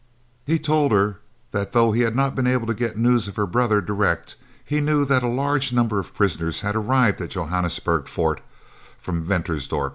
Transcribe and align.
He 0.47 0.57
told 0.57 0.91
her 0.91 1.19
that 1.51 1.73
though 1.73 1.91
he 1.91 2.01
had 2.01 2.15
not 2.15 2.33
been 2.33 2.47
able 2.47 2.65
to 2.65 2.73
get 2.73 2.97
news 2.97 3.27
of 3.27 3.35
her 3.35 3.45
brother 3.45 3.81
direct, 3.81 4.35
he 4.65 4.81
knew 4.81 5.05
that 5.05 5.21
a 5.21 5.27
large 5.27 5.71
number 5.71 5.99
of 5.99 6.15
prisoners 6.15 6.61
had 6.61 6.75
arrived 6.75 7.21
at 7.21 7.27
the 7.29 7.33
Johannesburg 7.33 8.07
Fort 8.07 8.41
from 8.97 9.23
Ventersdorp. 9.23 9.89